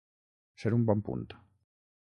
[0.63, 1.29] Ser un bon punt.